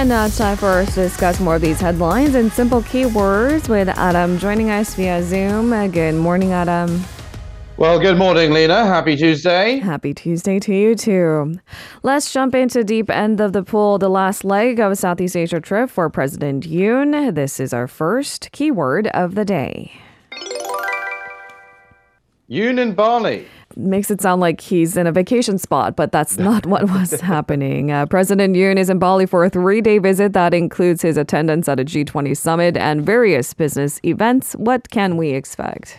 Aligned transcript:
And 0.00 0.08
now 0.08 0.24
it's 0.24 0.38
time 0.38 0.56
for 0.56 0.66
us 0.66 0.94
to 0.94 1.02
discuss 1.02 1.40
more 1.40 1.56
of 1.56 1.60
these 1.60 1.78
headlines 1.78 2.34
and 2.34 2.50
simple 2.50 2.80
keywords 2.80 3.68
with 3.68 3.86
Adam 3.86 4.38
joining 4.38 4.70
us 4.70 4.94
via 4.94 5.22
Zoom. 5.22 5.74
Uh, 5.74 5.88
good 5.88 6.14
morning, 6.14 6.52
Adam. 6.52 7.04
Well, 7.76 8.00
good 8.00 8.16
morning, 8.16 8.50
Lena. 8.50 8.86
Happy 8.86 9.14
Tuesday. 9.14 9.76
Happy 9.76 10.14
Tuesday 10.14 10.58
to 10.60 10.74
you 10.74 10.94
too. 10.94 11.60
Let's 12.02 12.32
jump 12.32 12.54
into 12.54 12.82
deep 12.82 13.10
end 13.10 13.42
of 13.42 13.52
the 13.52 13.62
pool, 13.62 13.98
the 13.98 14.08
last 14.08 14.42
leg 14.42 14.80
of 14.80 14.90
a 14.90 14.96
Southeast 14.96 15.36
Asia 15.36 15.60
trip 15.60 15.90
for 15.90 16.08
President 16.08 16.66
Yoon. 16.66 17.34
This 17.34 17.60
is 17.60 17.74
our 17.74 17.86
first 17.86 18.52
keyword 18.52 19.08
of 19.08 19.34
the 19.34 19.44
day. 19.44 19.92
Yoon 22.48 22.80
in 22.80 22.94
Bali 22.94 23.46
makes 23.76 24.10
it 24.10 24.20
sound 24.20 24.40
like 24.40 24.60
he's 24.60 24.96
in 24.96 25.06
a 25.06 25.12
vacation 25.12 25.58
spot, 25.58 25.96
but 25.96 26.12
that's 26.12 26.38
not 26.38 26.66
what 26.66 26.90
was 26.90 27.20
happening. 27.20 27.90
Uh, 27.90 28.06
President 28.06 28.56
Yoon 28.56 28.76
is 28.76 28.90
in 28.90 28.98
Bali 28.98 29.26
for 29.26 29.44
a 29.44 29.50
three 29.50 29.80
day 29.80 29.98
visit 29.98 30.32
that 30.32 30.54
includes 30.54 31.02
his 31.02 31.16
attendance 31.16 31.68
at 31.68 31.80
a 31.80 31.84
G20 31.84 32.36
summit 32.36 32.76
and 32.76 33.04
various 33.04 33.54
business 33.54 34.00
events. 34.04 34.54
What 34.54 34.90
can 34.90 35.16
we 35.16 35.30
expect? 35.30 35.98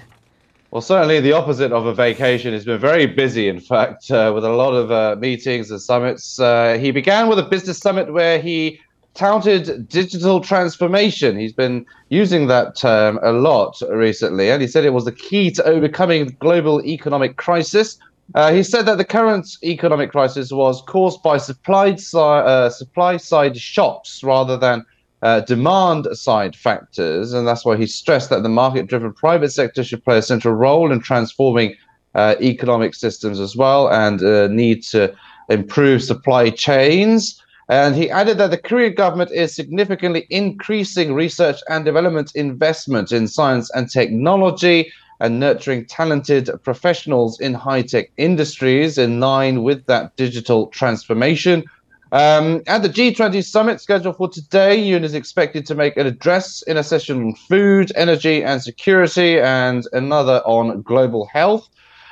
Well, 0.72 0.82
certainly 0.82 1.20
the 1.20 1.34
opposite 1.34 1.74
of 1.74 1.86
a 1.86 1.94
vacation. 1.94 2.54
He's 2.54 2.64
been 2.64 2.80
very 2.80 3.06
busy, 3.06 3.50
in 3.50 3.60
fact, 3.60 4.10
uh, 4.10 4.32
with 4.34 4.46
a 4.46 4.50
lot 4.50 4.74
of 4.74 4.90
uh, 4.90 5.18
meetings 5.20 5.70
and 5.70 5.82
summits. 5.82 6.40
Uh, 6.40 6.78
he 6.80 6.92
began 6.92 7.28
with 7.28 7.40
a 7.40 7.44
business 7.44 7.78
summit 7.78 8.14
where 8.14 8.40
he 8.40 8.80
touted 9.14 9.88
digital 9.90 10.40
transformation. 10.42 11.38
He's 11.38 11.54
been 11.54 11.86
using 12.10 12.48
that 12.48 12.78
term 12.78 13.20
a 13.24 13.32
lot 13.32 13.76
recently, 13.90 14.50
and 14.50 14.62
he 14.62 14.68
said 14.68 14.86
it 14.86 14.94
was 14.94 15.06
the 15.06 15.12
key 15.12 15.52
to 15.52 15.64
overcoming 15.64 16.26
the 16.28 16.34
global 16.34 16.84
economic 16.86 17.38
crisis. 17.38 17.98
Uh, 18.34 18.54
he 18.54 18.64
said 18.64 18.86
that 18.86 18.98
the 18.98 19.06
current 19.06 19.48
economic 19.64 20.12
crisis 20.12 20.52
was 20.52 20.82
caused 20.88 21.22
by 21.22 21.38
supply, 21.38 21.96
si- 21.96 22.18
uh, 22.18 22.70
supply 22.70 23.18
side 23.18 23.58
shocks 23.58 24.24
rather 24.24 24.56
than 24.56 24.86
uh, 25.22 25.42
demand 25.42 26.08
side 26.14 26.56
factors. 26.56 27.34
And 27.34 27.48
that's 27.48 27.66
why 27.66 27.76
he 27.76 27.86
stressed 27.86 28.30
that 28.30 28.44
the 28.44 28.50
market 28.50 28.88
driven 28.88 29.14
private 29.14 29.52
sector 29.52 29.84
should 29.84 30.04
play 30.04 30.18
a 30.18 30.22
central 30.22 30.54
role 30.54 30.92
in 30.92 31.02
transforming 31.02 31.76
uh, 32.16 32.36
economic 32.42 32.96
systems 32.96 33.40
as 33.40 33.56
well 33.56 33.92
and 33.92 34.22
uh, 34.24 34.48
need 34.48 34.84
to 34.84 35.14
improve 35.50 36.04
supply 36.04 36.50
chains. 36.50 37.42
And 37.72 37.96
he 37.96 38.12
added 38.12 38.38
that 38.40 38.52
the 38.52 38.58
Korean 38.58 38.96
government 38.96 39.32
is 39.32 39.56
significantly 39.56 40.28
increasing 40.30 41.14
research 41.14 41.62
and 41.70 41.86
development 41.86 42.34
investment 42.36 43.14
in 43.14 43.30
science 43.30 43.72
and 43.74 43.90
technology 43.90 44.92
and 45.22 45.40
nurturing 45.40 45.86
talented 45.86 46.50
professionals 46.64 47.40
in 47.40 47.54
high 47.54 47.84
tech 47.84 48.12
industries 48.18 48.98
in 48.98 49.22
line 49.22 49.64
with 49.64 49.86
that 49.86 50.14
digital 50.18 50.68
transformation. 50.68 51.64
Um, 52.12 52.62
at 52.68 52.82
the 52.82 52.90
G20 52.90 53.42
summit 53.42 53.80
scheduled 53.80 54.18
for 54.18 54.28
today, 54.28 54.78
Yoon 54.78 55.04
is 55.04 55.14
expected 55.14 55.66
to 55.68 55.74
make 55.74 55.96
an 55.96 56.06
address 56.06 56.62
in 56.64 56.76
a 56.76 56.84
session 56.84 57.24
on 57.24 57.36
food, 57.36 57.94
energy, 57.96 58.44
and 58.44 58.62
security, 58.62 59.40
and 59.40 59.88
another 59.94 60.42
on 60.44 60.82
global 60.82 61.26
health. 61.28 61.70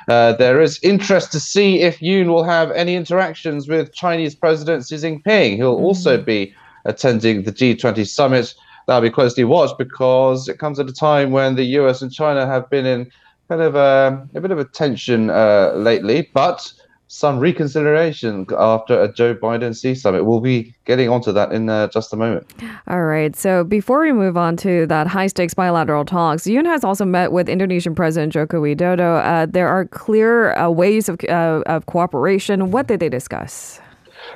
Uh, 0.08 0.32
there 0.32 0.60
is 0.60 0.78
interest 0.82 1.32
to 1.32 1.40
see 1.40 1.80
if 1.80 2.00
Yoon 2.00 2.26
will 2.26 2.44
have 2.44 2.70
any 2.72 2.94
interactions 2.94 3.68
with 3.68 3.92
Chinese 3.92 4.34
President 4.34 4.86
Xi 4.86 4.96
Jinping. 4.96 5.56
He'll 5.56 5.76
mm-hmm. 5.76 5.84
also 5.84 6.20
be 6.20 6.54
attending 6.84 7.42
the 7.42 7.52
G20 7.52 8.06
summit. 8.06 8.54
That'll 8.86 9.02
be 9.02 9.10
closely 9.10 9.44
watched 9.44 9.78
because 9.78 10.48
it 10.48 10.58
comes 10.58 10.80
at 10.80 10.88
a 10.88 10.92
time 10.92 11.30
when 11.30 11.54
the 11.54 11.64
US 11.78 12.02
and 12.02 12.12
China 12.12 12.46
have 12.46 12.68
been 12.70 12.86
in 12.86 13.10
kind 13.48 13.62
of 13.62 13.74
a, 13.74 14.26
a 14.34 14.40
bit 14.40 14.50
of 14.50 14.58
a 14.58 14.64
tension 14.64 15.30
uh, 15.30 15.72
lately. 15.76 16.30
But 16.32 16.72
some 17.12 17.40
reconsideration 17.40 18.46
after 18.56 19.02
a 19.02 19.12
Joe 19.12 19.34
Biden 19.34 19.78
Xi 19.78 19.96
summit. 19.96 20.24
We'll 20.24 20.38
be 20.38 20.72
getting 20.84 21.08
onto 21.08 21.32
that 21.32 21.50
in 21.50 21.68
uh, 21.68 21.88
just 21.88 22.12
a 22.12 22.16
moment. 22.16 22.46
All 22.86 23.02
right. 23.02 23.34
So 23.34 23.64
before 23.64 24.02
we 24.02 24.12
move 24.12 24.36
on 24.36 24.56
to 24.58 24.86
that 24.86 25.08
high 25.08 25.26
stakes 25.26 25.52
bilateral 25.52 26.04
talks, 26.04 26.44
Yoon 26.44 26.66
has 26.66 26.84
also 26.84 27.04
met 27.04 27.32
with 27.32 27.48
Indonesian 27.48 27.96
President 27.96 28.32
Joko 28.32 28.62
Widodo. 28.62 29.24
Uh, 29.24 29.46
there 29.46 29.66
are 29.66 29.86
clear 29.86 30.54
uh, 30.54 30.70
ways 30.70 31.08
of, 31.08 31.18
uh, 31.28 31.64
of 31.66 31.86
cooperation. 31.86 32.70
What 32.70 32.86
did 32.86 33.00
they 33.00 33.08
discuss? 33.08 33.80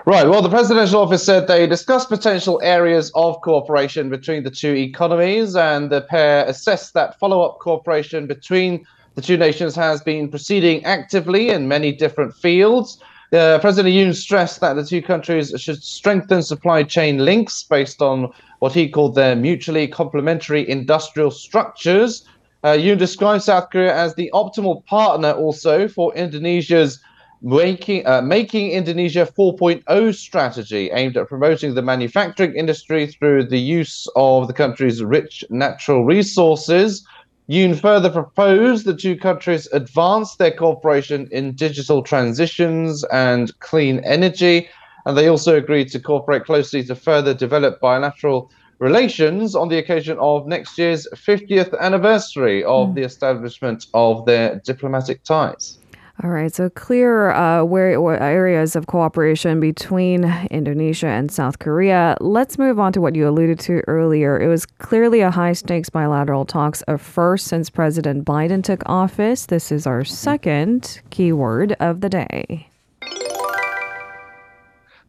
Right. 0.04 0.26
Well, 0.26 0.42
the 0.42 0.50
presidential 0.50 1.00
office 1.00 1.24
said 1.24 1.46
they 1.46 1.68
discussed 1.68 2.08
potential 2.08 2.60
areas 2.64 3.12
of 3.14 3.40
cooperation 3.42 4.10
between 4.10 4.42
the 4.42 4.50
two 4.50 4.74
economies, 4.74 5.54
and 5.54 5.90
the 5.90 6.00
pair 6.00 6.44
assessed 6.46 6.94
that 6.94 7.20
follow 7.20 7.40
up 7.42 7.60
cooperation 7.60 8.26
between 8.26 8.84
the 9.14 9.22
two 9.22 9.36
nations 9.36 9.74
has 9.74 10.02
been 10.02 10.28
proceeding 10.28 10.84
actively 10.84 11.50
in 11.50 11.68
many 11.68 11.92
different 11.92 12.34
fields. 12.34 12.98
Uh, 13.32 13.58
President 13.58 13.94
Yoon 13.94 14.14
stressed 14.14 14.60
that 14.60 14.74
the 14.74 14.84
two 14.84 15.02
countries 15.02 15.52
should 15.56 15.82
strengthen 15.82 16.42
supply 16.42 16.82
chain 16.82 17.24
links 17.24 17.62
based 17.64 18.00
on 18.00 18.30
what 18.60 18.72
he 18.72 18.88
called 18.88 19.14
their 19.14 19.34
mutually 19.34 19.88
complementary 19.88 20.68
industrial 20.68 21.30
structures. 21.30 22.28
Uh, 22.62 22.68
Yoon 22.68 22.98
described 22.98 23.42
South 23.42 23.70
Korea 23.70 23.94
as 23.94 24.14
the 24.14 24.30
optimal 24.32 24.84
partner 24.86 25.32
also 25.32 25.88
for 25.88 26.14
Indonesia's 26.14 27.00
making, 27.42 28.06
uh, 28.06 28.22
making 28.22 28.70
Indonesia 28.70 29.26
4.0 29.26 30.14
strategy 30.14 30.90
aimed 30.92 31.16
at 31.16 31.28
promoting 31.28 31.74
the 31.74 31.82
manufacturing 31.82 32.54
industry 32.54 33.06
through 33.06 33.44
the 33.44 33.58
use 33.58 34.08
of 34.16 34.48
the 34.48 34.54
country's 34.54 35.02
rich 35.02 35.44
natural 35.50 36.04
resources. 36.04 37.06
Yoon 37.48 37.78
further 37.78 38.08
proposed 38.08 38.86
the 38.86 38.96
two 38.96 39.16
countries 39.16 39.68
advance 39.72 40.36
their 40.36 40.50
cooperation 40.50 41.28
in 41.30 41.52
digital 41.52 42.02
transitions 42.02 43.04
and 43.12 43.58
clean 43.60 43.98
energy, 43.98 44.66
and 45.04 45.14
they 45.14 45.28
also 45.28 45.54
agreed 45.54 45.90
to 45.90 46.00
cooperate 46.00 46.46
closely 46.46 46.82
to 46.82 46.94
further 46.94 47.34
develop 47.34 47.80
bilateral 47.80 48.50
relations 48.78 49.54
on 49.54 49.68
the 49.68 49.76
occasion 49.76 50.16
of 50.20 50.46
next 50.46 50.78
year's 50.78 51.06
50th 51.14 51.78
anniversary 51.80 52.64
of 52.64 52.88
mm. 52.88 52.94
the 52.94 53.02
establishment 53.02 53.86
of 53.92 54.24
their 54.24 54.62
diplomatic 54.64 55.22
ties. 55.22 55.78
All 56.22 56.30
right, 56.30 56.54
so 56.54 56.70
clear 56.70 57.32
uh, 57.32 57.64
where, 57.64 58.22
areas 58.22 58.76
of 58.76 58.86
cooperation 58.86 59.58
between 59.58 60.24
Indonesia 60.48 61.08
and 61.08 61.30
South 61.30 61.58
Korea. 61.58 62.16
Let's 62.20 62.56
move 62.56 62.78
on 62.78 62.92
to 62.92 63.00
what 63.00 63.16
you 63.16 63.28
alluded 63.28 63.58
to 63.60 63.82
earlier. 63.88 64.38
It 64.40 64.46
was 64.46 64.64
clearly 64.64 65.20
a 65.22 65.32
high 65.32 65.54
stakes 65.54 65.90
bilateral 65.90 66.44
talks, 66.44 66.84
a 66.86 66.98
first 66.98 67.48
since 67.48 67.68
President 67.68 68.24
Biden 68.24 68.62
took 68.62 68.82
office. 68.86 69.46
This 69.46 69.72
is 69.72 69.88
our 69.88 70.04
second 70.04 71.00
keyword 71.10 71.72
of 71.80 72.00
the 72.00 72.08
day. 72.08 72.68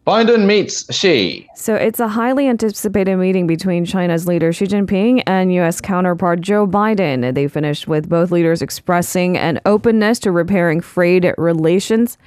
Biden 0.06 0.46
meets 0.46 0.86
Xi. 0.96 1.50
So 1.56 1.74
it's 1.74 2.00
a 2.00 2.08
highly 2.08 2.48
anticipated 2.48 3.16
meeting 3.18 3.48
between 3.48 3.86
China's 3.86 4.28
leader 4.28 4.54
Xi 4.54 4.66
Jinping 4.66 5.24
and 5.26 5.52
U.S. 5.54 5.82
counterpart 5.82 6.42
Joe 6.42 6.68
Biden. 6.68 7.34
They 7.34 7.48
finished 7.48 7.88
with 7.88 8.08
both 8.08 8.30
leaders 8.30 8.62
expressing 8.62 9.36
an 9.36 9.60
openness 9.66 10.20
to 10.20 10.32
repairing 10.32 10.82
frayed 10.82 11.34
relations. 11.40 12.20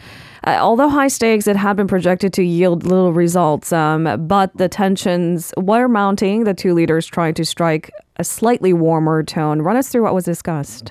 Uh, 0.43 0.59
although 0.61 0.89
high 0.89 1.07
stakes, 1.07 1.47
it 1.47 1.55
had 1.55 1.77
been 1.77 1.87
projected 1.87 2.33
to 2.33 2.43
yield 2.43 2.83
little 2.83 3.13
results. 3.13 3.73
Um, 3.73 4.27
but 4.27 4.57
the 4.57 4.69
tensions 4.69 5.55
were 5.57 5.87
mounting. 5.87 6.45
The 6.45 6.55
two 6.55 6.75
leaders 6.75 7.07
tried 7.07 7.37
to 7.37 7.45
strike 7.45 7.93
a 8.17 8.25
slightly 8.25 8.73
warmer 8.73 9.23
tone. 9.23 9.63
Run 9.63 9.77
us 9.77 9.89
through 9.89 10.03
what 10.03 10.15
was 10.15 10.25
discussed. 10.25 10.91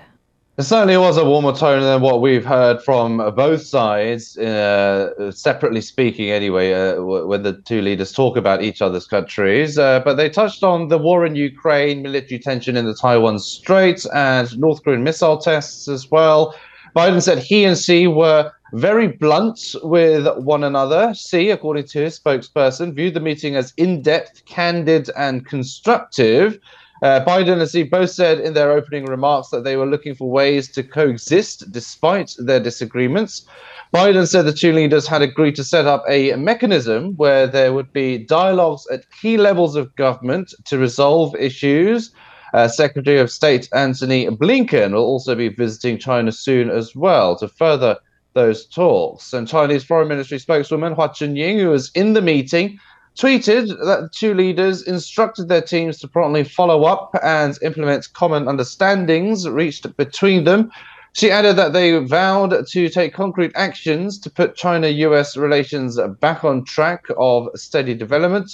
It 0.60 0.64
certainly 0.64 0.98
was 0.98 1.18
a 1.18 1.24
warmer 1.24 1.54
tone 1.54 1.84
than 1.84 2.02
what 2.02 2.20
we've 2.20 2.44
heard 2.44 2.82
from 2.82 3.18
both 3.36 3.62
sides, 3.62 4.36
uh, 4.40 5.32
separately 5.32 5.82
speaking, 5.82 6.32
anyway, 6.32 6.74
uh, 6.74 7.00
when 7.04 7.44
the 7.44 7.54
two 7.54 7.80
leaders 7.84 8.12
talk 8.12 8.36
about 8.36 8.64
each 8.64 8.82
other's 8.82 9.06
countries. 9.06 9.78
Uh, 9.78 10.00
but 10.00 10.16
they 10.16 10.32
touched 10.32 10.64
on 10.64 10.88
the 10.88 10.98
war 10.98 11.28
in 11.28 11.36
Ukraine, 11.36 12.02
military 12.02 12.40
tension 12.40 12.76
in 12.76 12.88
the 12.88 12.96
Taiwan 12.96 13.38
Strait, 13.38 14.04
and 14.16 14.58
North 14.58 14.84
Korean 14.84 15.04
missile 15.04 15.38
tests 15.38 15.88
as 15.88 16.10
well. 16.10 16.56
Biden 16.96 17.22
said 17.22 17.38
he 17.38 17.64
and 17.64 17.78
Xi 17.78 18.08
were 18.08 18.52
very 18.74 19.10
blunt 19.10 19.76
with 19.84 20.28
one 20.40 20.64
another. 20.64 21.14
Xi, 21.14 21.52
according 21.52 21.86
to 21.90 22.00
his 22.00 22.20
spokesperson, 22.20 22.96
viewed 22.96 23.14
the 23.14 23.20
meeting 23.20 23.56
as 23.56 23.76
in 23.78 24.02
depth, 24.02 24.44
candid, 24.46 25.12
and 25.16 25.46
constructive. 25.46 26.58
Uh, 27.02 27.24
Biden 27.24 27.62
and 27.62 27.70
Xi 27.70 27.84
both 27.84 28.10
said 28.10 28.40
in 28.40 28.54
their 28.54 28.72
opening 28.72 29.06
remarks 29.06 29.50
that 29.50 29.64
they 29.64 29.76
were 29.76 29.86
looking 29.86 30.16
for 30.16 30.30
ways 30.30 30.70
to 30.72 30.84
coexist 30.84 31.72
despite 31.72 32.36
their 32.40 32.60
disagreements. 32.60 33.46
Biden 33.94 34.28
said 34.28 34.44
the 34.44 34.54
two 34.54 34.74
leaders 34.74 35.08
had 35.08 35.22
agreed 35.22 35.56
to 35.56 35.64
set 35.64 35.86
up 35.86 36.04
a 36.10 36.36
mechanism 36.36 37.14
where 37.16 37.48
there 37.48 37.72
would 37.72 37.94
be 37.94 38.18
dialogues 38.18 38.86
at 38.92 39.10
key 39.12 39.38
levels 39.38 39.76
of 39.76 39.96
government 39.96 40.54
to 40.66 40.78
resolve 40.78 41.36
issues. 41.36 42.12
Uh, 42.54 42.68
Secretary 42.68 43.20
of 43.20 43.32
State 43.32 43.70
Antony 43.74 44.28
Blinken 44.28 44.94
will 44.94 45.04
also 45.04 45.36
be 45.36 45.50
visiting 45.50 45.98
China 45.98 46.32
soon 46.32 46.70
as 46.70 46.96
well 46.96 47.36
to 47.38 47.48
further 47.48 47.98
those 48.34 48.66
talks. 48.66 49.34
And 49.34 49.48
Chinese 49.48 49.84
Foreign 49.84 50.08
Ministry 50.08 50.40
spokeswoman 50.40 50.94
Hua 50.94 51.10
Chunying, 51.10 51.60
who 51.60 51.70
was 51.70 51.92
in 51.96 52.14
the 52.14 52.22
meeting, 52.22 52.80
tweeted 53.18 53.70
that 53.84 54.02
the 54.02 54.10
two 54.14 54.34
leaders 54.34 54.84
instructed 54.84 55.50
their 55.50 55.62
teams 55.62 55.98
to 56.00 56.08
promptly 56.08 56.44
follow 56.44 56.84
up 56.84 57.16
and 57.24 57.58
implement 57.64 58.14
common 58.14 58.48
understandings 58.48 59.50
reached 59.50 59.98
between 59.98 60.44
them. 60.44 60.72
She 61.14 61.32
added 61.32 61.56
that 61.56 61.74
they 61.74 61.98
vowed 61.98 62.68
to 62.68 62.90
take 62.90 63.16
concrete 63.16 63.52
actions 63.56 64.20
to 64.20 64.30
put 64.30 64.56
China 64.56 64.88
US 64.88 65.36
relations 65.36 66.00
back 66.20 66.44
on 66.44 66.64
track 66.64 67.06
of 67.18 67.48
steady 67.56 67.96
development. 67.96 68.52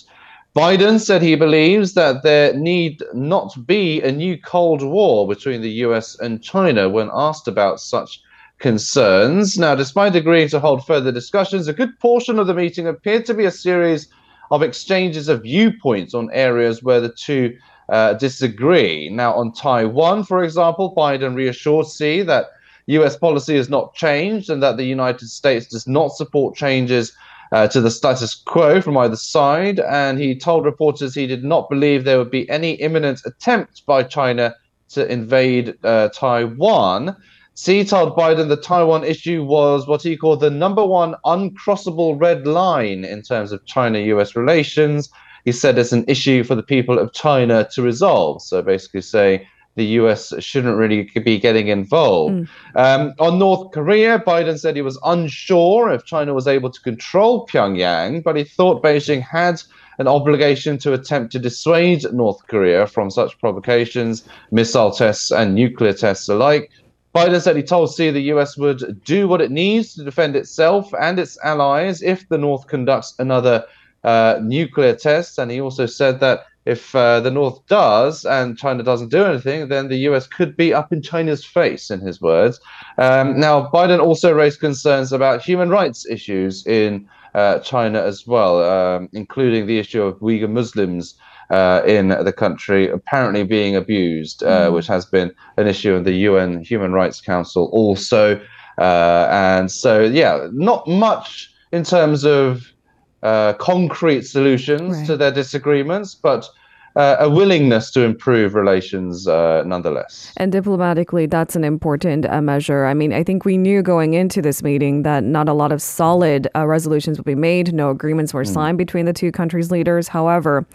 Biden 0.56 1.00
said 1.00 1.22
he 1.22 1.36
believes 1.36 1.94
that 1.96 2.24
there 2.24 2.54
need 2.54 3.04
not 3.14 3.54
be 3.66 4.02
a 4.02 4.12
new 4.12 4.38
Cold 4.38 4.82
War 4.82 5.28
between 5.28 5.62
the 5.62 5.82
US 5.86 6.18
and 6.20 6.42
China 6.42 6.88
when 6.88 7.10
asked 7.12 7.50
about 7.50 7.82
such 7.82 8.22
concerns. 8.60 9.58
Now, 9.58 9.76
despite 9.76 10.16
agreeing 10.16 10.48
to 10.50 10.60
hold 10.62 10.86
further 10.86 11.12
discussions, 11.12 11.68
a 11.68 11.74
good 11.74 12.00
portion 12.00 12.40
of 12.40 12.48
the 12.48 12.54
meeting 12.54 12.88
appeared 12.88 13.26
to 13.26 13.34
be 13.34 13.44
a 13.44 13.52
series 13.52 14.08
of 14.54 14.62
exchanges 14.62 15.28
of 15.30 15.42
viewpoints 15.42 16.14
on 16.14 16.30
areas 16.32 16.84
where 16.84 17.02
the 17.02 17.10
two 17.10 17.58
uh, 17.90 18.14
disagree. 18.14 19.10
Now, 19.10 19.34
on 19.34 19.52
Taiwan, 19.52 20.24
for 20.26 20.44
example, 20.44 20.94
Biden 20.96 21.34
reassured 21.34 21.88
Xi 21.88 22.22
that 22.22 22.46
US 22.86 23.18
policy 23.18 23.56
has 23.56 23.68
not 23.68 23.96
changed 23.96 24.52
and 24.52 24.62
that 24.62 24.78
the 24.78 24.84
United 24.84 25.28
States 25.28 25.66
does 25.66 25.88
not 25.88 26.12
support 26.12 26.56
changes 26.56 27.14
uh, 27.52 27.68
to 27.70 27.82
the 27.82 27.90
status 27.90 28.36
quo 28.36 28.80
from 28.80 28.96
either 28.96 29.16
side. 29.16 29.80
And 29.80 30.20
he 30.20 30.38
told 30.38 30.66
reporters 30.66 31.16
he 31.16 31.26
did 31.26 31.44
not 31.44 31.68
believe 31.68 32.04
there 32.04 32.20
would 32.20 32.30
be 32.30 32.48
any 32.48 32.74
imminent 32.74 33.22
attempt 33.26 33.84
by 33.88 34.04
China 34.04 34.54
to 34.90 35.12
invade 35.12 35.74
uh, 35.84 36.10
Taiwan. 36.10 37.16
Xi 37.56 37.86
told 37.86 38.16
Biden 38.16 38.50
the 38.50 38.58
Taiwan 38.58 39.04
issue 39.04 39.44
was 39.44 39.88
what 39.88 40.02
he 40.02 40.18
called 40.18 40.40
the 40.40 40.50
number 40.50 40.86
one 40.86 41.16
uncrossable 41.26 42.20
red 42.20 42.48
line 42.48 43.06
in 43.06 43.22
terms 43.22 43.52
of 43.52 43.66
China 43.66 44.00
US 44.00 44.36
relations. 44.36 45.10
He 45.46 45.52
said 45.52 45.78
it's 45.78 45.92
an 45.92 46.06
issue 46.08 46.44
for 46.44 46.56
the 46.56 46.64
people 46.64 46.98
of 46.98 47.14
China 47.14 47.68
to 47.74 47.82
resolve. 47.82 48.42
So 48.42 48.62
basically, 48.62 49.02
say 49.02 49.48
the 49.76 49.86
US 50.00 50.34
shouldn't 50.40 50.78
really 50.78 51.04
be 51.24 51.38
getting 51.40 51.68
involved. 51.68 52.34
Mm. 52.34 52.48
Um, 52.76 53.14
on 53.20 53.40
North 53.40 53.72
Korea, 53.72 54.20
Biden 54.20 54.60
said 54.60 54.76
he 54.76 54.82
was 54.82 55.00
unsure 55.04 55.92
if 55.92 56.06
China 56.06 56.34
was 56.34 56.48
able 56.48 56.72
to 56.72 56.82
control 56.82 57.48
Pyongyang, 57.48 58.24
but 58.24 58.36
he 58.36 58.44
thought 58.44 58.84
Beijing 58.84 59.22
had 59.22 59.62
an 60.00 60.08
obligation 60.08 60.78
to 60.80 60.94
attempt 60.94 61.32
to 61.34 61.40
dissuade 61.40 62.12
North 62.14 62.48
Korea 62.48 62.88
from 62.88 63.12
such 63.12 63.38
provocations, 63.40 64.24
missile 64.52 64.92
tests, 64.92 65.32
and 65.32 65.54
nuclear 65.54 65.94
tests 65.94 66.28
alike. 66.30 66.72
Biden 67.14 67.42
said 67.42 67.56
he 67.56 67.64
told 67.64 67.94
Xi 67.94 68.10
the 68.10 68.32
US 68.34 68.58
would 68.58 69.04
do 69.04 69.28
what 69.28 69.42
it 69.42 69.52
needs 69.52 69.94
to 69.96 70.04
defend 70.04 70.36
itself 70.36 70.92
and 71.00 71.20
its 71.20 71.38
allies 71.44 72.02
if 72.02 72.28
the 72.30 72.38
North 72.38 72.68
conducts 72.68 73.14
another 73.20 73.66
uh, 74.04 74.40
nuclear 74.42 74.96
test. 74.96 75.38
And 75.38 75.52
he 75.52 75.62
also 75.62 75.86
said 75.86 76.20
that 76.22 76.46
if 76.66 76.96
uh, 76.96 77.20
the 77.20 77.30
North 77.30 77.66
does 77.68 78.26
and 78.26 78.58
China 78.58 78.84
doesn't 78.84 79.12
do 79.12 79.26
anything, 79.26 79.68
then 79.68 79.90
the 79.90 79.98
US 80.10 80.28
could 80.28 80.56
be 80.56 80.74
up 80.74 80.92
in 80.92 81.02
China's 81.02 81.44
face, 81.46 81.92
in 81.92 82.00
his 82.00 82.22
words. 82.22 82.60
Um, 82.98 83.40
now, 83.40 83.70
Biden 83.74 84.00
also 84.00 84.34
raised 84.34 84.60
concerns 84.60 85.12
about 85.12 85.44
human 85.44 85.70
rights 85.70 86.08
issues 86.10 86.66
in 86.66 87.08
uh, 87.36 87.60
China 87.60 88.02
as 88.02 88.26
well, 88.26 88.64
um, 88.64 89.10
including 89.14 89.68
the 89.68 89.80
issue 89.80 90.02
of 90.02 90.20
Uyghur 90.20 90.50
Muslims. 90.50 91.16
Uh, 91.54 91.84
in 91.86 92.08
the 92.08 92.34
country, 92.34 92.90
apparently 92.90 93.44
being 93.44 93.76
abused, 93.76 94.42
uh, 94.42 94.48
mm. 94.48 94.74
which 94.74 94.88
has 94.88 95.06
been 95.06 95.32
an 95.58 95.68
issue 95.68 95.94
in 95.94 96.02
the 96.04 96.16
UN 96.30 96.64
Human 96.64 96.94
Rights 96.94 97.22
Council 97.22 97.70
also. 97.72 98.42
Uh, 98.80 99.28
and 99.30 99.70
so, 99.70 100.02
yeah, 100.02 100.48
not 100.52 100.88
much 100.88 101.54
in 101.72 101.84
terms 101.84 102.26
of 102.26 102.74
uh, 103.22 103.54
concrete 103.54 104.24
solutions 104.24 104.98
right. 104.98 105.06
to 105.06 105.16
their 105.16 105.32
disagreements, 105.32 106.16
but 106.16 106.50
uh, 106.96 107.18
a 107.20 107.30
willingness 107.30 107.92
to 107.92 108.02
improve 108.02 108.56
relations 108.56 109.28
uh, 109.28 109.64
nonetheless. 109.66 110.32
And 110.38 110.52
diplomatically, 110.52 111.26
that's 111.26 111.56
an 111.56 111.64
important 111.64 112.26
uh, 112.26 112.42
measure. 112.42 112.86
I 112.86 112.94
mean, 112.94 113.14
I 113.14 113.24
think 113.24 113.46
we 113.46 113.58
knew 113.58 113.82
going 113.82 114.14
into 114.14 114.42
this 114.42 114.62
meeting 114.62 115.04
that 115.04 115.24
not 115.24 115.50
a 115.50 115.54
lot 115.54 115.72
of 115.72 115.82
solid 115.82 116.48
uh, 116.56 116.68
resolutions 116.68 117.18
would 117.18 117.26
be 117.26 117.36
made. 117.36 117.74
No 117.74 117.90
agreements 117.90 118.34
were 118.34 118.44
mm. 118.44 118.54
signed 118.54 118.78
between 118.78 119.06
the 119.06 119.14
two 119.14 119.32
countries' 119.32 119.72
leaders. 119.72 120.08
However, 120.08 120.66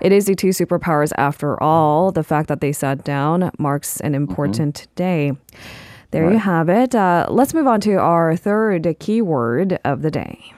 it 0.00 0.12
is 0.12 0.26
the 0.26 0.34
two 0.34 0.48
superpowers 0.48 1.12
after 1.16 1.62
all. 1.62 2.12
The 2.12 2.24
fact 2.24 2.48
that 2.48 2.60
they 2.60 2.72
sat 2.72 3.04
down 3.04 3.50
marks 3.58 4.00
an 4.00 4.12
mm-hmm. 4.12 4.22
important 4.22 4.74
mm-hmm. 4.74 4.94
day. 4.94 5.32
There 6.10 6.24
right. 6.24 6.32
you 6.32 6.38
have 6.38 6.68
it. 6.68 6.94
Uh, 6.94 7.26
let's 7.28 7.52
move 7.52 7.66
on 7.66 7.80
to 7.82 7.96
our 7.96 8.34
third 8.34 8.96
keyword 8.98 9.78
of 9.84 10.02
the 10.02 10.10
day. 10.10 10.54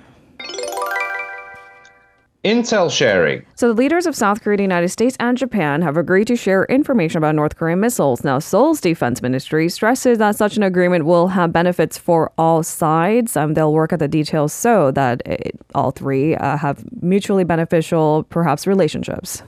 Intel 2.44 2.90
sharing. 2.90 3.44
So, 3.54 3.69
the 3.69 3.75
leaders 3.75 4.06
of 4.06 4.16
South 4.16 4.42
Korea, 4.42 4.56
the 4.56 4.62
United 4.62 4.88
States, 4.88 5.14
and 5.20 5.37
Japan 5.37 5.82
have 5.82 5.98
agreed 5.98 6.26
to 6.28 6.37
share 6.37 6.64
information 6.66 7.19
about 7.19 7.34
North 7.34 7.56
Korean 7.56 7.81
missiles. 7.81 8.25
Now, 8.25 8.38
Seoul's 8.38 8.81
defense 8.81 9.20
ministry 9.20 9.69
stresses 9.69 10.16
that 10.19 10.37
such 10.37 10.56
an 10.56 10.62
agreement 10.62 11.04
will 11.04 11.28
have 11.28 11.52
benefits 11.52 11.98
for 11.98 12.32
all 12.38 12.62
sides. 12.62 13.37
Um, 13.37 13.52
they'll 13.52 13.75
work 13.75 13.92
at 13.92 13.98
the 13.98 14.08
details 14.08 14.54
so 14.54 14.90
that 14.92 15.20
it, 15.26 15.60
all 15.75 15.90
three 15.90 16.34
uh, 16.37 16.56
have 16.56 16.82
mutually 17.02 17.44
beneficial, 17.44 18.25
perhaps, 18.31 18.66
relationships. 18.66 19.42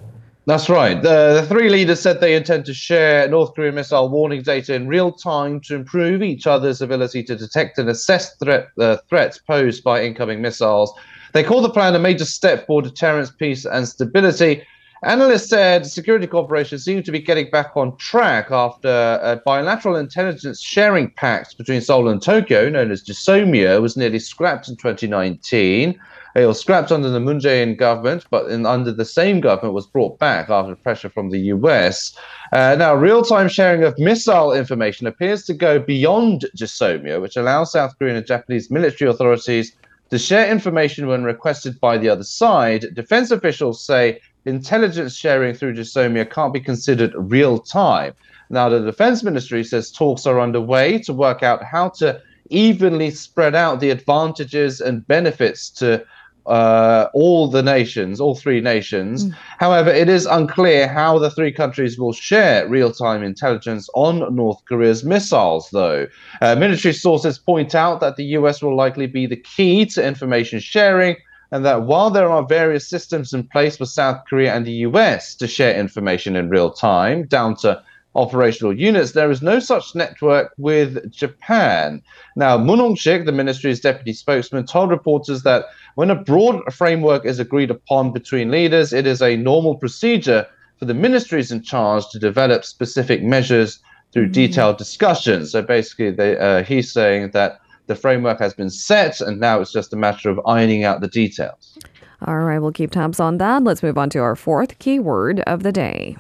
That's 0.44 0.68
right. 0.68 1.00
The, 1.00 1.40
the, 1.40 1.46
three 1.48 1.70
leaders 1.70 2.00
said 2.00 2.20
they 2.20 2.34
intend 2.34 2.66
to 2.66 2.74
share 2.74 3.26
North 3.28 3.54
Korean 3.54 3.76
missile 3.76 4.08
warning 4.10 4.42
data 4.42 4.74
in 4.74 4.88
real 4.88 5.12
time 5.12 5.60
to 5.60 5.76
improve 5.76 6.20
each 6.20 6.46
other's 6.46 6.82
ability 6.82 7.22
to 7.24 7.36
detect 7.36 7.78
and 7.78 7.88
assess 7.88 8.36
threat, 8.36 8.68
uh, 8.78 8.96
threats 9.08 9.38
posed 9.38 9.82
by 9.84 10.02
incoming 10.02 10.42
missiles 10.42 10.92
they 11.32 11.42
call 11.42 11.62
the 11.62 11.70
plan 11.70 11.94
a 11.94 11.98
major 11.98 12.24
step 12.24 12.66
for 12.66 12.82
deterrence, 12.82 13.30
peace, 13.30 13.64
and 13.64 13.88
stability. 13.88 14.62
Analysts 15.04 15.48
said 15.48 15.84
security 15.84 16.28
cooperation 16.28 16.78
seems 16.78 17.04
to 17.06 17.12
be 17.12 17.18
getting 17.18 17.50
back 17.50 17.76
on 17.76 17.96
track 17.96 18.52
after 18.52 19.18
a 19.20 19.40
bilateral 19.44 19.96
intelligence 19.96 20.60
sharing 20.60 21.10
pact 21.10 21.58
between 21.58 21.80
Seoul 21.80 22.08
and 22.08 22.22
Tokyo, 22.22 22.68
known 22.68 22.92
as 22.92 23.02
GSOMIA, 23.02 23.82
was 23.82 23.96
nearly 23.96 24.20
scrapped 24.20 24.68
in 24.68 24.76
2019. 24.76 25.98
It 26.36 26.46
was 26.46 26.60
scrapped 26.60 26.92
under 26.92 27.10
the 27.10 27.18
Moon 27.18 27.40
Jae-in 27.40 27.74
government, 27.74 28.26
but 28.30 28.46
in, 28.48 28.64
under 28.64 28.92
the 28.92 29.04
same 29.04 29.40
government 29.40 29.74
was 29.74 29.86
brought 29.86 30.20
back 30.20 30.48
after 30.48 30.76
pressure 30.76 31.10
from 31.10 31.30
the 31.30 31.40
US. 31.40 32.16
Uh, 32.52 32.76
now, 32.78 32.94
real-time 32.94 33.48
sharing 33.48 33.82
of 33.82 33.98
missile 33.98 34.52
information 34.52 35.08
appears 35.08 35.44
to 35.46 35.52
go 35.52 35.80
beyond 35.80 36.46
GSOMIA, 36.56 37.20
which 37.20 37.36
allows 37.36 37.72
South 37.72 37.98
Korean 37.98 38.16
and 38.16 38.26
Japanese 38.26 38.70
military 38.70 39.10
authorities 39.10 39.74
to 40.12 40.18
share 40.18 40.50
information 40.52 41.06
when 41.06 41.24
requested 41.24 41.80
by 41.80 41.96
the 41.96 42.10
other 42.10 42.22
side, 42.22 42.84
defense 42.92 43.30
officials 43.30 43.82
say 43.82 44.20
intelligence 44.44 45.16
sharing 45.16 45.54
through 45.54 45.72
GSOMIA 45.72 46.30
can't 46.30 46.52
be 46.52 46.60
considered 46.60 47.14
real 47.16 47.58
time. 47.58 48.12
Now, 48.50 48.68
the 48.68 48.80
defense 48.80 49.22
ministry 49.22 49.64
says 49.64 49.90
talks 49.90 50.26
are 50.26 50.38
underway 50.38 50.98
to 51.04 51.14
work 51.14 51.42
out 51.42 51.64
how 51.64 51.88
to 52.00 52.20
evenly 52.50 53.10
spread 53.10 53.54
out 53.54 53.80
the 53.80 53.88
advantages 53.88 54.82
and 54.82 55.06
benefits 55.06 55.70
to 55.80 56.04
uh, 56.46 57.08
all 57.14 57.48
the 57.48 57.62
nations, 57.62 58.20
all 58.20 58.34
three 58.34 58.60
nations. 58.60 59.26
Mm. 59.26 59.36
However, 59.58 59.90
it 59.90 60.08
is 60.08 60.26
unclear 60.26 60.88
how 60.88 61.18
the 61.18 61.30
three 61.30 61.52
countries 61.52 61.98
will 61.98 62.12
share 62.12 62.68
real 62.68 62.92
time 62.92 63.22
intelligence 63.22 63.88
on 63.94 64.34
North 64.34 64.64
Korea's 64.66 65.04
missiles, 65.04 65.68
though. 65.72 66.06
Uh, 66.40 66.56
military 66.56 66.94
sources 66.94 67.38
point 67.38 67.74
out 67.74 68.00
that 68.00 68.16
the 68.16 68.24
US 68.36 68.62
will 68.62 68.76
likely 68.76 69.06
be 69.06 69.26
the 69.26 69.36
key 69.36 69.86
to 69.86 70.04
information 70.04 70.60
sharing. 70.60 71.16
And 71.52 71.66
that 71.66 71.82
while 71.82 72.08
there 72.08 72.30
are 72.30 72.46
various 72.46 72.88
systems 72.88 73.34
in 73.34 73.46
place 73.46 73.76
for 73.76 73.84
South 73.84 74.22
Korea 74.26 74.54
and 74.54 74.66
the 74.66 74.86
US 74.88 75.34
to 75.34 75.46
share 75.46 75.78
information 75.78 76.34
in 76.34 76.48
real 76.48 76.70
time, 76.70 77.26
down 77.26 77.56
to 77.56 77.82
operational 78.14 78.72
units, 78.72 79.12
there 79.12 79.30
is 79.30 79.42
no 79.42 79.58
such 79.58 79.94
network 79.94 80.52
with 80.58 81.10
Japan. 81.10 82.02
Now, 82.36 82.58
Moon 82.58 82.78
Hong-sik, 82.78 83.24
the 83.24 83.32
ministry's 83.32 83.80
deputy 83.80 84.12
spokesman, 84.12 84.66
told 84.66 84.90
reporters 84.90 85.42
that 85.42 85.66
when 85.94 86.10
a 86.10 86.14
broad 86.14 86.60
framework 86.72 87.24
is 87.24 87.38
agreed 87.38 87.70
upon 87.70 88.12
between 88.12 88.50
leaders, 88.50 88.92
it 88.92 89.06
is 89.06 89.22
a 89.22 89.36
normal 89.36 89.76
procedure 89.76 90.46
for 90.78 90.84
the 90.84 90.94
ministries 90.94 91.50
in 91.50 91.62
charge 91.62 92.08
to 92.10 92.18
develop 92.18 92.64
specific 92.64 93.22
measures 93.22 93.78
through 94.12 94.24
mm-hmm. 94.24 94.32
detailed 94.32 94.78
discussions. 94.78 95.52
So 95.52 95.62
basically, 95.62 96.10
they, 96.10 96.36
uh, 96.36 96.64
he's 96.64 96.92
saying 96.92 97.30
that 97.30 97.60
the 97.86 97.96
framework 97.96 98.38
has 98.38 98.54
been 98.54 98.70
set 98.70 99.20
and 99.20 99.40
now 99.40 99.60
it's 99.60 99.72
just 99.72 99.92
a 99.92 99.96
matter 99.96 100.30
of 100.30 100.40
ironing 100.46 100.84
out 100.84 101.00
the 101.00 101.08
details. 101.08 101.78
All 102.26 102.38
right, 102.38 102.58
we'll 102.58 102.72
keep 102.72 102.92
tabs 102.92 103.18
on 103.18 103.38
that. 103.38 103.64
Let's 103.64 103.82
move 103.82 103.98
on 103.98 104.08
to 104.10 104.20
our 104.20 104.36
fourth 104.36 104.78
keyword 104.78 105.40
of 105.40 105.62
the 105.62 105.72
day. 105.72 106.16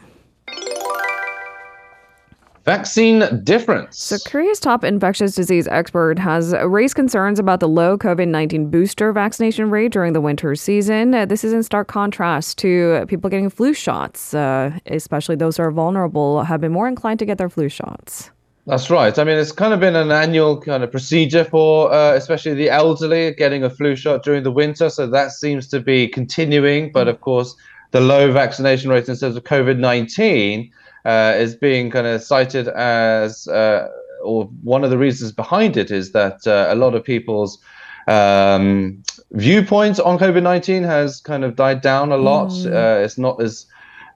Vaccine 2.64 3.42
difference. 3.42 4.00
So, 4.00 4.18
Korea's 4.24 4.60
top 4.60 4.84
infectious 4.84 5.34
disease 5.34 5.66
expert 5.66 6.16
has 6.20 6.54
raised 6.64 6.94
concerns 6.94 7.40
about 7.40 7.58
the 7.58 7.68
low 7.68 7.98
COVID 7.98 8.28
19 8.28 8.70
booster 8.70 9.12
vaccination 9.12 9.68
rate 9.68 9.90
during 9.90 10.12
the 10.12 10.20
winter 10.20 10.54
season. 10.54 11.12
Uh, 11.12 11.26
this 11.26 11.42
is 11.42 11.52
in 11.52 11.64
stark 11.64 11.88
contrast 11.88 12.58
to 12.58 13.04
people 13.08 13.28
getting 13.28 13.50
flu 13.50 13.74
shots, 13.74 14.32
uh, 14.32 14.78
especially 14.86 15.34
those 15.34 15.56
who 15.56 15.64
are 15.64 15.72
vulnerable, 15.72 16.44
have 16.44 16.60
been 16.60 16.70
more 16.70 16.86
inclined 16.86 17.18
to 17.18 17.26
get 17.26 17.36
their 17.36 17.50
flu 17.50 17.68
shots. 17.68 18.30
That's 18.66 18.90
right. 18.90 19.18
I 19.18 19.24
mean, 19.24 19.38
it's 19.38 19.50
kind 19.50 19.74
of 19.74 19.80
been 19.80 19.96
an 19.96 20.12
annual 20.12 20.60
kind 20.60 20.84
of 20.84 20.92
procedure 20.92 21.44
for 21.44 21.92
uh, 21.92 22.14
especially 22.14 22.54
the 22.54 22.70
elderly 22.70 23.34
getting 23.34 23.64
a 23.64 23.70
flu 23.70 23.96
shot 23.96 24.22
during 24.22 24.44
the 24.44 24.52
winter. 24.52 24.88
So 24.88 25.08
that 25.08 25.32
seems 25.32 25.66
to 25.68 25.80
be 25.80 26.06
continuing. 26.06 26.92
But 26.92 27.08
of 27.08 27.20
course, 27.22 27.56
the 27.90 28.00
low 28.00 28.30
vaccination 28.30 28.88
rate 28.88 29.08
in 29.08 29.16
terms 29.16 29.34
of 29.34 29.42
COVID 29.42 29.78
19 29.78 30.70
uh, 31.04 31.34
is 31.36 31.54
being 31.54 31.90
kind 31.90 32.06
of 32.06 32.22
cited 32.22 32.68
as, 32.68 33.48
uh, 33.48 33.88
or 34.22 34.44
one 34.62 34.84
of 34.84 34.90
the 34.90 34.98
reasons 34.98 35.32
behind 35.32 35.76
it 35.76 35.90
is 35.90 36.12
that 36.12 36.46
uh, 36.46 36.66
a 36.68 36.74
lot 36.74 36.94
of 36.94 37.04
people's 37.04 37.58
um, 38.06 39.02
viewpoint 39.32 40.00
on 40.00 40.18
COVID 40.18 40.42
19 40.42 40.82
has 40.82 41.20
kind 41.20 41.44
of 41.44 41.56
died 41.56 41.80
down 41.80 42.12
a 42.12 42.16
lot. 42.16 42.50
Mm. 42.50 42.72
Uh, 42.72 43.04
it's 43.04 43.18
not 43.18 43.40
as 43.42 43.66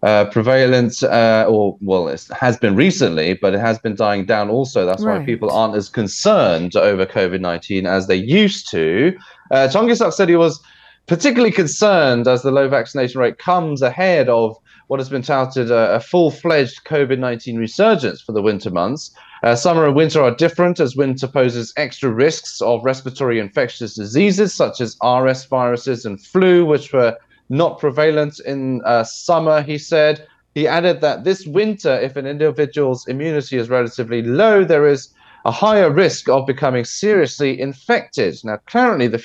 uh, 0.02 0.26
prevalent, 0.26 1.02
uh, 1.02 1.46
or 1.48 1.76
well, 1.80 2.08
it 2.08 2.28
has 2.38 2.56
been 2.56 2.76
recently, 2.76 3.34
but 3.34 3.54
it 3.54 3.60
has 3.60 3.78
been 3.78 3.94
dying 3.94 4.24
down 4.24 4.50
also. 4.50 4.84
That's 4.84 5.02
right. 5.02 5.20
why 5.20 5.24
people 5.24 5.50
aren't 5.50 5.74
as 5.74 5.88
concerned 5.88 6.76
over 6.76 7.06
COVID 7.06 7.40
19 7.40 7.86
as 7.86 8.06
they 8.06 8.16
used 8.16 8.70
to. 8.70 9.16
Uh, 9.50 9.68
said 9.68 10.28
he 10.28 10.36
was 10.36 10.60
particularly 11.06 11.52
concerned 11.52 12.26
as 12.26 12.42
the 12.42 12.50
low 12.50 12.68
vaccination 12.68 13.20
rate 13.20 13.38
comes 13.38 13.82
ahead 13.82 14.28
of 14.28 14.56
what 14.88 15.00
has 15.00 15.08
been 15.08 15.22
touted 15.22 15.70
a, 15.70 15.96
a 15.96 16.00
full 16.00 16.30
fledged 16.30 16.84
COVID 16.84 17.18
19 17.18 17.56
resurgence 17.56 18.20
for 18.20 18.32
the 18.32 18.42
winter 18.42 18.70
months. 18.70 19.12
Uh, 19.42 19.54
summer 19.54 19.86
and 19.86 19.94
winter 19.94 20.20
are 20.22 20.34
different 20.34 20.80
as 20.80 20.96
winter 20.96 21.26
poses 21.26 21.72
extra 21.76 22.10
risks 22.10 22.60
of 22.60 22.84
respiratory 22.84 23.38
infectious 23.38 23.94
diseases 23.94 24.54
such 24.54 24.80
as 24.80 24.96
RS 25.04 25.44
viruses 25.44 26.04
and 26.04 26.20
flu, 26.20 26.64
which 26.64 26.92
were 26.92 27.16
not 27.48 27.78
prevalent 27.78 28.40
in 28.40 28.82
uh, 28.84 29.04
summer, 29.04 29.62
he 29.62 29.78
said. 29.78 30.26
He 30.54 30.66
added 30.66 31.00
that 31.02 31.25
this 31.25 31.46
winter, 31.46 32.00
if 32.00 32.16
an 32.16 32.26
individual's 32.26 33.06
immunity 33.06 33.56
is 33.58 33.68
relatively 33.68 34.22
low, 34.22 34.64
there 34.64 34.86
is 34.86 35.12
a 35.44 35.50
higher 35.52 35.90
risk 35.90 36.28
of 36.28 36.46
becoming 36.46 36.84
seriously 36.84 37.60
infected. 37.60 38.36
Now, 38.42 38.58
currently, 38.66 39.06
the 39.06 39.18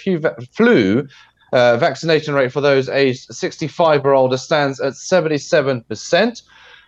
flu 0.52 1.08
uh, 1.52 1.78
vaccination 1.78 2.34
rate 2.34 2.52
for 2.52 2.62
those 2.62 2.90
aged 2.90 3.34
65 3.34 4.06
or 4.06 4.14
older 4.14 4.38
stands 4.38 4.80
at 4.80 4.94
77%. 4.94 6.42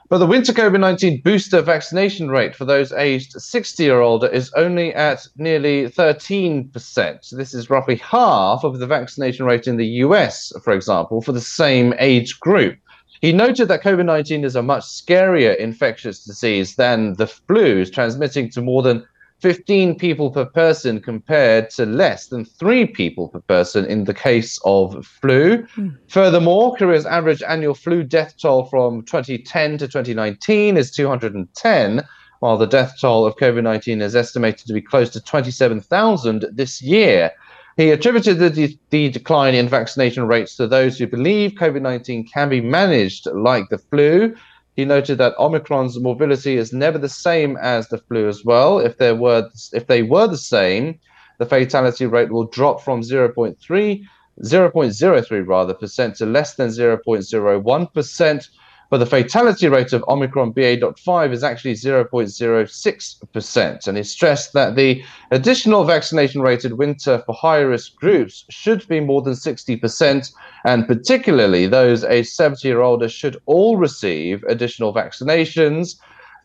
But 0.09 0.17
the 0.17 0.27
winter 0.27 0.53
COVID 0.53 0.79
19 0.79 1.21
booster 1.21 1.61
vaccination 1.61 2.29
rate 2.29 2.55
for 2.55 2.65
those 2.65 2.91
aged 2.91 3.31
60 3.31 3.89
or 3.89 4.01
older 4.01 4.27
is 4.27 4.51
only 4.55 4.93
at 4.93 5.27
nearly 5.37 5.89
13%. 5.89 7.17
So 7.21 7.35
this 7.35 7.53
is 7.53 7.69
roughly 7.69 7.95
half 7.95 8.63
of 8.63 8.79
the 8.79 8.85
vaccination 8.85 9.45
rate 9.45 9.65
in 9.65 9.77
the 9.77 9.87
US, 10.05 10.53
for 10.63 10.73
example, 10.73 11.21
for 11.21 11.31
the 11.31 11.41
same 11.41 11.93
age 11.97 12.39
group. 12.39 12.77
He 13.21 13.31
noted 13.31 13.69
that 13.69 13.81
COVID 13.81 14.05
19 14.05 14.43
is 14.43 14.55
a 14.55 14.61
much 14.61 14.83
scarier 14.83 15.55
infectious 15.55 16.23
disease 16.23 16.75
than 16.75 17.13
the 17.13 17.27
flu, 17.27 17.85
transmitting 17.85 18.49
to 18.51 18.61
more 18.61 18.83
than 18.83 19.05
15 19.43 19.95
people 19.99 20.31
per 20.31 20.45
person 20.45 21.01
compared 21.01 21.69
to 21.69 21.85
less 21.85 22.27
than 22.27 22.45
three 22.45 22.85
people 22.85 23.27
per 23.27 23.41
person 23.41 23.83
in 23.83 24.05
the 24.05 24.13
case 24.13 24.57
of 24.63 25.05
flu. 25.05 25.57
Mm. 25.75 25.97
Furthermore, 26.07 26.77
Korea's 26.77 27.05
average 27.05 27.43
annual 27.43 27.73
flu 27.73 28.03
death 28.03 28.35
toll 28.41 28.63
from 28.67 29.03
2010 29.03 29.79
to 29.79 29.87
2019 29.89 30.77
is 30.77 30.91
210, 30.91 32.03
while 32.39 32.57
the 32.57 32.65
death 32.65 32.95
toll 33.01 33.25
of 33.25 33.35
COVID 33.35 33.63
19 33.63 34.01
is 34.01 34.15
estimated 34.15 34.65
to 34.65 34.73
be 34.73 34.81
close 34.81 35.09
to 35.09 35.19
27,000 35.19 36.45
this 36.53 36.81
year. 36.81 37.29
He 37.75 37.91
attributed 37.91 38.39
the, 38.39 38.49
de- 38.49 38.79
the 38.91 39.09
decline 39.09 39.55
in 39.55 39.67
vaccination 39.67 40.25
rates 40.25 40.55
to 40.55 40.67
those 40.67 40.97
who 40.97 41.05
believe 41.05 41.51
COVID 41.55 41.81
19 41.81 42.29
can 42.29 42.47
be 42.47 42.61
managed 42.61 43.27
like 43.33 43.67
the 43.67 43.77
flu 43.77 44.35
he 44.75 44.85
noted 44.85 45.17
that 45.19 45.37
Omicron's 45.37 45.99
mobility 45.99 46.57
is 46.57 46.73
never 46.73 46.97
the 46.97 47.09
same 47.09 47.57
as 47.57 47.87
the 47.87 47.97
flu 47.97 48.27
as 48.27 48.43
well. 48.43 48.79
If 48.79 48.97
there 48.97 49.15
were 49.15 49.49
if 49.71 49.87
they 49.87 50.03
were 50.03 50.27
the 50.27 50.37
same, 50.37 50.99
the 51.39 51.45
fatality 51.45 52.05
rate 52.05 52.31
will 52.31 52.45
drop 52.45 52.81
from 52.81 53.01
0.3 53.01 54.03
0.03 54.41 55.47
rather 55.47 55.73
percent 55.75 56.15
to 56.15 56.25
less 56.25 56.55
than 56.55 56.69
0.01 56.69 57.93
percent 57.93 58.49
but 58.93 58.99
the 58.99 59.07
fatality 59.07 59.67
rate 59.67 59.91
of 59.91 60.05
Omicron 60.07 60.51
BA.5 60.51 61.31
is 61.31 61.43
actually 61.43 61.73
0.06%. 61.73 63.87
And 63.87 63.97
he 63.97 64.03
stressed 64.03 64.53
that 64.53 64.75
the 64.75 65.03
additional 65.31 65.83
vaccination 65.83 66.43
rated 66.43 66.73
winter 66.73 67.23
for 67.25 67.33
high 67.33 67.61
risk 67.61 67.95
groups 67.95 68.45
should 68.51 68.87
be 68.87 68.99
more 68.99 69.23
than 69.23 69.33
60%, 69.33 70.31
and 70.65 70.85
particularly 70.85 71.65
those 71.65 72.03
aged 72.03 72.29
70 72.29 72.71
or 72.71 72.83
older 72.83 73.09
should 73.09 73.41
all 73.47 73.77
receive 73.77 74.43
additional 74.43 74.93
vaccinations. 74.93 75.95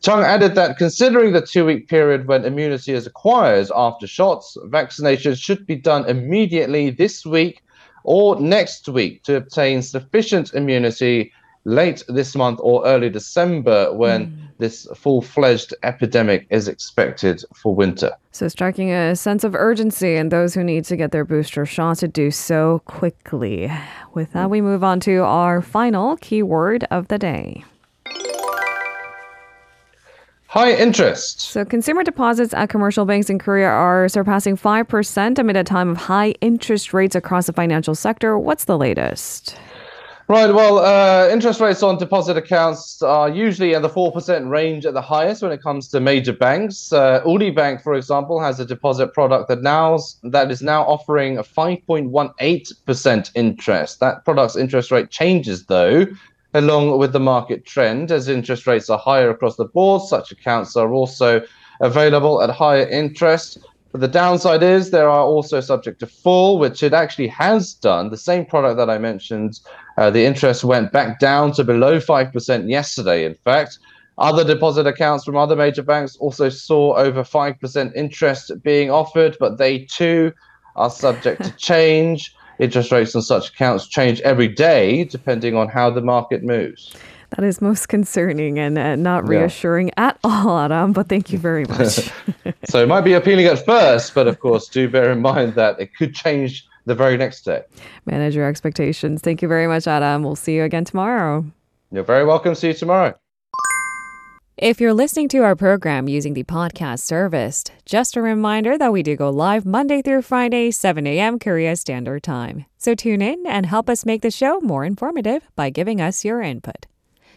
Chung 0.01 0.23
added 0.23 0.55
that 0.55 0.79
considering 0.79 1.33
the 1.33 1.45
two 1.45 1.67
week 1.67 1.87
period 1.87 2.27
when 2.27 2.45
immunity 2.45 2.93
is 2.93 3.05
acquired 3.05 3.69
after 3.75 4.07
shots, 4.07 4.57
vaccinations 4.69 5.37
should 5.37 5.67
be 5.67 5.75
done 5.75 6.09
immediately 6.09 6.89
this 6.89 7.27
week 7.27 7.61
or 8.05 8.39
next 8.39 8.89
week 8.89 9.21
to 9.25 9.35
obtain 9.35 9.83
sufficient 9.83 10.51
immunity 10.55 11.31
late 11.65 12.03
this 12.07 12.35
month 12.35 12.59
or 12.61 12.85
early 12.85 13.09
December 13.09 13.93
when 13.93 14.27
mm. 14.27 14.37
this 14.57 14.87
full 14.95 15.21
fledged 15.21 15.73
epidemic 15.83 16.47
is 16.49 16.67
expected 16.67 17.43
for 17.55 17.75
winter. 17.75 18.11
So, 18.31 18.47
striking 18.47 18.91
a 18.91 19.15
sense 19.15 19.43
of 19.43 19.55
urgency 19.55 20.15
in 20.15 20.29
those 20.29 20.53
who 20.53 20.63
need 20.63 20.85
to 20.85 20.95
get 20.95 21.11
their 21.11 21.25
booster 21.25 21.65
shot 21.65 21.97
to 21.97 22.07
do 22.07 22.31
so 22.31 22.81
quickly. 22.85 23.71
With 24.13 24.33
that, 24.33 24.49
we 24.49 24.61
move 24.61 24.83
on 24.83 24.99
to 25.01 25.17
our 25.23 25.61
final 25.61 26.17
keyword 26.17 26.85
of 26.85 27.07
the 27.09 27.17
day. 27.17 27.65
High 30.47 30.73
interest. 30.73 31.41
So, 31.41 31.63
consumer 31.63 32.03
deposits 32.03 32.55
at 32.55 32.69
commercial 32.69 33.05
banks 33.05 33.29
in 33.29 33.37
Korea 33.37 33.67
are 33.67 34.09
surpassing 34.09 34.57
5% 34.57 35.37
amid 35.37 35.55
a 35.55 35.63
time 35.63 35.89
of 35.89 35.97
high 35.97 36.31
interest 36.41 36.91
rates 36.91 37.15
across 37.15 37.45
the 37.45 37.53
financial 37.53 37.93
sector. 37.93 38.39
What's 38.39 38.65
the 38.65 38.75
latest? 38.75 39.55
Right. 40.29 40.53
Well, 40.53 40.77
uh, 40.77 41.27
interest 41.29 41.59
rates 41.59 41.81
on 41.81 41.97
deposit 41.97 42.37
accounts 42.37 43.01
are 43.01 43.29
usually 43.29 43.73
in 43.73 43.81
the 43.81 43.89
4% 43.89 44.47
range 44.47 44.85
at 44.85 44.93
the 44.93 45.01
highest 45.01 45.41
when 45.41 45.51
it 45.51 45.63
comes 45.63 45.87
to 45.87 45.99
major 45.99 46.33
banks. 46.33 46.93
Uh, 46.93 47.23
Bank, 47.55 47.81
for 47.81 47.95
example, 47.95 48.39
has 48.39 48.59
a 48.59 48.65
deposit 48.65 49.11
product 49.11 49.47
that 49.47 49.63
now 49.63 49.97
that 50.21 50.51
is 50.51 50.61
now 50.61 50.83
offering 50.83 51.39
a 51.39 51.43
5.18% 51.43 53.31
interest. 53.33 53.99
That 54.01 54.23
product's 54.23 54.55
interest 54.55 54.91
rate 54.91 55.09
changes, 55.09 55.65
though, 55.65 56.05
along 56.53 56.99
with 56.99 57.11
the 57.11 57.19
market 57.19 57.65
trend. 57.65 58.11
As 58.11 58.27
interest 58.27 58.67
rates 58.67 58.87
are 58.91 58.99
higher 58.99 59.31
across 59.31 59.55
the 59.55 59.65
board, 59.65 60.03
such 60.03 60.31
accounts 60.31 60.75
are 60.75 60.93
also 60.93 61.41
available 61.81 62.43
at 62.43 62.51
higher 62.51 62.87
interest. 62.87 63.57
But 63.91 64.01
the 64.01 64.07
downside 64.07 64.61
is 64.61 64.91
there 64.91 65.09
are 65.09 65.23
also 65.23 65.61
subject 65.61 65.99
to 66.01 66.07
fall, 66.07 66.59
which 66.59 66.83
it 66.83 66.93
actually 66.93 67.27
has 67.29 67.73
done. 67.73 68.09
The 68.09 68.17
same 68.17 68.45
product 68.45 68.77
that 68.77 68.89
I 68.89 68.99
mentioned, 68.99 69.59
uh, 69.97 70.11
the 70.11 70.25
interest 70.25 70.63
went 70.63 70.91
back 70.91 71.19
down 71.19 71.53
to 71.53 71.63
below 71.63 71.99
5% 71.99 72.69
yesterday, 72.69 73.25
in 73.25 73.35
fact. 73.43 73.79
Other 74.19 74.43
deposit 74.43 74.85
accounts 74.85 75.23
from 75.23 75.37
other 75.37 75.55
major 75.55 75.81
banks 75.81 76.17
also 76.17 76.49
saw 76.49 76.95
over 76.97 77.23
5% 77.23 77.95
interest 77.95 78.51
being 78.63 78.91
offered, 78.91 79.37
but 79.39 79.57
they 79.57 79.85
too 79.85 80.33
are 80.75 80.89
subject 80.89 81.43
to 81.43 81.51
change. 81.55 82.35
Interest 82.59 82.91
rates 82.91 83.15
on 83.15 83.21
such 83.21 83.49
accounts 83.49 83.87
change 83.87 84.19
every 84.21 84.49
day 84.49 85.05
depending 85.05 85.55
on 85.55 85.69
how 85.69 85.89
the 85.89 86.01
market 86.01 86.43
moves. 86.43 86.93
That 87.31 87.45
is 87.45 87.61
most 87.61 87.89
concerning 87.89 88.57
and 88.57 88.77
uh, 88.77 88.95
not 88.95 89.27
reassuring 89.27 89.89
yeah. 89.89 90.07
at 90.07 90.19
all, 90.23 90.57
Adam, 90.57 90.93
but 90.93 91.09
thank 91.09 91.31
you 91.31 91.37
very 91.37 91.65
much. 91.69 92.09
so 92.65 92.81
it 92.81 92.87
might 92.87 93.01
be 93.01 93.13
appealing 93.13 93.45
at 93.45 93.65
first, 93.65 94.13
but 94.15 94.27
of 94.27 94.39
course, 94.39 94.67
do 94.67 94.89
bear 94.89 95.11
in 95.11 95.21
mind 95.21 95.55
that 95.55 95.79
it 95.79 95.95
could 95.95 96.15
change 96.15 96.67
the 96.85 96.95
very 96.95 97.17
next 97.17 97.43
day. 97.43 97.63
Manage 98.05 98.35
your 98.35 98.47
expectations. 98.47 99.21
Thank 99.21 99.41
you 99.41 99.47
very 99.47 99.67
much, 99.67 99.87
Adam. 99.87 100.23
We'll 100.23 100.35
see 100.35 100.55
you 100.55 100.63
again 100.63 100.85
tomorrow. 100.85 101.45
You're 101.91 102.03
very 102.03 102.25
welcome. 102.25 102.55
See 102.55 102.67
you 102.67 102.73
tomorrow. 102.73 103.15
If 104.57 104.81
you're 104.81 104.93
listening 104.93 105.29
to 105.29 105.37
our 105.39 105.55
program 105.55 106.09
using 106.09 106.33
the 106.33 106.43
podcast 106.43 106.99
service, 106.99 107.63
just 107.85 108.17
a 108.17 108.21
reminder 108.21 108.77
that 108.77 108.91
we 108.91 109.03
do 109.03 109.15
go 109.15 109.29
live 109.29 109.65
Monday 109.65 110.01
through 110.01 110.23
Friday, 110.23 110.71
7 110.71 111.07
a.m. 111.07 111.39
Korea 111.39 111.77
Standard 111.77 112.23
Time. 112.23 112.65
So 112.77 112.93
tune 112.93 113.21
in 113.21 113.45
and 113.47 113.65
help 113.65 113.89
us 113.89 114.05
make 114.05 114.21
the 114.21 114.29
show 114.29 114.59
more 114.59 114.83
informative 114.83 115.43
by 115.55 115.69
giving 115.69 116.01
us 116.01 116.25
your 116.25 116.41
input. 116.41 116.87